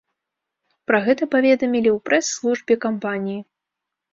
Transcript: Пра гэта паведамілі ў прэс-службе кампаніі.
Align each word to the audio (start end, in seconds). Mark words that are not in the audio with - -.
Пра 0.91 1.01
гэта 1.07 1.27
паведамілі 1.35 1.89
ў 1.91 2.07
прэс-службе 2.09 2.73
кампаніі. 2.87 3.39